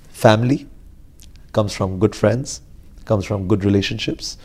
[0.09, 0.67] family,
[1.51, 2.61] comes from good friends,
[3.05, 4.37] comes from good relationships,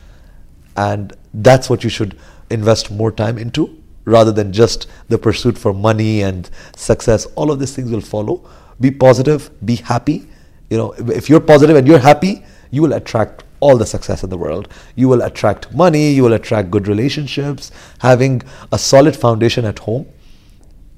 [0.77, 2.19] and that's what you should
[2.51, 7.27] invest more time into rather than just the pursuit for money and success.
[7.37, 8.49] All of these things will follow.
[8.81, 10.27] Be positive, be happy.
[10.69, 14.31] You know, if you're positive and you're happy, you will attract all the success in
[14.31, 14.69] the world.
[14.97, 17.71] You will attract money, you will attract good relationships.
[18.01, 18.43] Having
[18.73, 20.07] a solid foundation at home,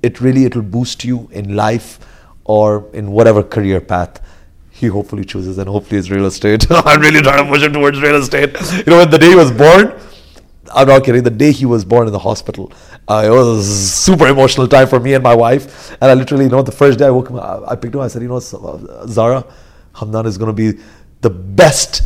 [0.03, 1.99] it really it will boost you in life
[2.45, 4.21] or in whatever career path
[4.71, 6.67] he hopefully chooses and hopefully it's real estate.
[6.71, 8.57] I'm really trying to push him towards real estate.
[8.79, 9.93] You know, when the day he was born,
[10.75, 11.23] I'm not kidding.
[11.23, 12.73] The day he was born in the hospital,
[13.07, 15.93] uh, it was a super emotional time for me and my wife.
[16.01, 18.01] And I literally, you know, the first day I woke him, I picked him.
[18.01, 19.45] I said, you know, Zara,
[19.95, 20.81] Hamdan is going to be
[21.21, 22.03] the best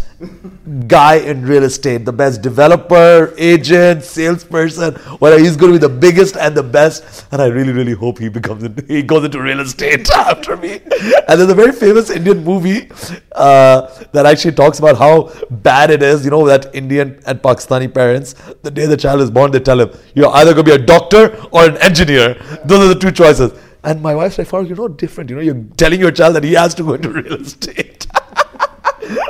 [0.87, 5.42] guy in real estate, the best developer, agent, salesperson, whatever.
[5.42, 7.26] He's going to be the biggest and the best.
[7.33, 10.81] And I really, really hope he becomes he goes into real estate after me.
[11.29, 12.88] And there's a very famous Indian movie
[13.33, 16.24] uh, that actually talks about how bad it is.
[16.24, 19.81] You know that Indian and Pakistani parents, the day the child is born, they tell
[19.81, 22.34] him you're either going to be a doctor or an engineer.
[22.64, 23.53] Those are the two choices.
[23.84, 25.30] And my wife's like, Farooq, you're not different.
[25.30, 28.07] You know, you're telling your child that he has to go into real estate.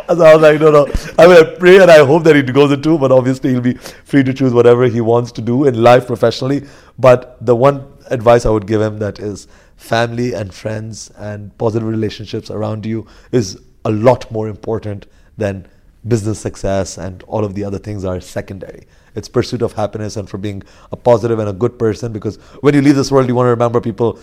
[0.09, 0.87] so I was like, no, no.
[1.19, 3.75] I mean, I pray and I hope that he goes into, but obviously he'll be
[3.75, 6.67] free to choose whatever he wants to do in life professionally.
[6.99, 11.89] But the one advice I would give him that is family and friends and positive
[11.89, 15.67] relationships around you is a lot more important than
[16.07, 18.87] business success and all of the other things are secondary.
[19.17, 22.75] It's pursuit of happiness and for being a positive and a good person because when
[22.75, 24.19] you leave this world, you want to remember people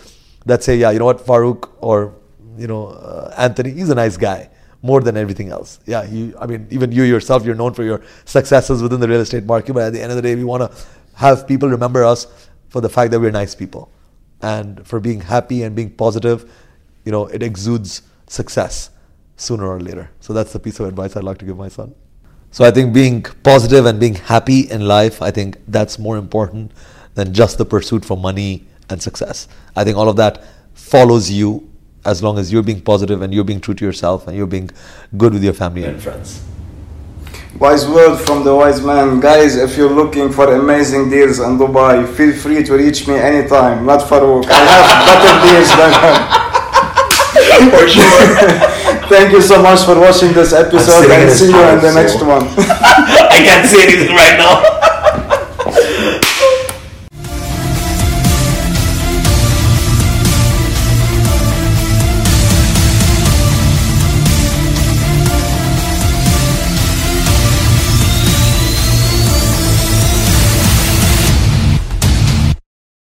[0.46, 2.14] that say, yeah, you know what, Farooq or
[2.58, 4.50] you know uh, Anthony, he's a nice guy
[4.84, 5.80] more than everything else.
[5.88, 6.36] Yeah, you.
[6.40, 9.74] I mean, even you yourself, you're known for your successes within the real estate market.
[9.74, 12.28] But at the end of the day, we want to have people remember us
[12.70, 13.90] for the fact that we're nice people,
[14.42, 16.52] and for being happy and being positive.
[17.06, 18.90] You know, it exudes success
[19.36, 20.12] sooner or later.
[20.20, 21.96] So that's the piece of advice I'd like to give my son.
[22.52, 26.72] So I think being positive and being happy in life, I think that's more important
[27.16, 29.48] than just the pursuit for money and success.
[29.76, 31.70] I think all of that follows you
[32.06, 34.70] as long as you're being positive and you're being true to yourself and you're being
[35.18, 36.44] good with your family and friends.
[37.60, 39.20] Wise word from the wise man.
[39.20, 43.86] Guys, if you're looking for amazing deals in Dubai, feel free to reach me anytime.
[43.86, 44.46] Not Farooq.
[44.50, 46.44] I have better deals than him.
[47.70, 48.70] For sure.
[49.10, 51.94] Thank you so much for watching this episode sitting in and see you in the
[51.94, 52.48] next one.
[52.58, 54.73] I can't see anything right now.